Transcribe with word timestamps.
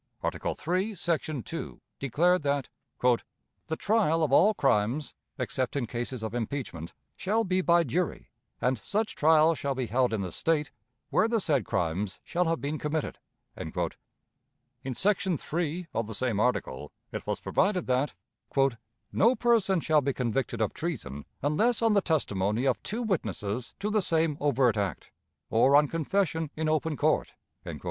Article 0.23 0.57
III, 0.67 0.95
section 0.95 1.43
2, 1.43 1.79
declared 1.99 2.41
that 2.41 2.69
"The 3.01 3.75
trial 3.77 4.23
of 4.23 4.31
all 4.33 4.55
crimes, 4.55 5.13
except 5.37 5.75
in 5.75 5.85
cases 5.85 6.23
of 6.23 6.33
impeachment, 6.33 6.93
shall 7.15 7.43
be 7.43 7.61
by 7.61 7.83
jury; 7.83 8.31
and 8.59 8.79
such 8.79 9.15
trial 9.15 9.53
shall 9.53 9.75
be 9.75 9.85
held 9.85 10.11
in 10.11 10.21
the 10.21 10.31
State 10.31 10.71
where 11.11 11.27
the 11.27 11.39
said 11.39 11.65
crimes 11.65 12.19
shall 12.23 12.45
have 12.45 12.59
been 12.59 12.79
committed." 12.79 13.19
In 13.55 14.95
section 14.95 15.37
3, 15.37 15.85
of 15.93 16.07
the 16.07 16.15
same 16.15 16.39
article, 16.39 16.91
it 17.11 17.27
was 17.27 17.39
provided 17.39 17.85
that 17.85 18.15
"No 19.13 19.35
person 19.35 19.79
shall 19.81 20.01
be 20.01 20.13
convicted 20.13 20.61
of 20.61 20.73
treason 20.73 21.25
unless 21.43 21.83
on 21.83 21.93
the 21.93 22.01
testimony 22.01 22.65
of 22.65 22.81
two 22.81 23.03
witnesses 23.03 23.75
to 23.79 23.91
the 23.91 24.01
same 24.01 24.35
overt 24.39 24.77
act, 24.77 25.11
or 25.51 25.75
on 25.75 25.87
confession 25.87 26.49
in 26.55 26.67
open 26.67 26.97
court." 26.97 27.35